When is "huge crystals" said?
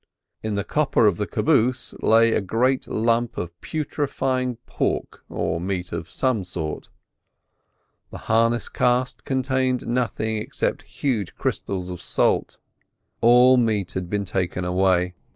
11.05-11.91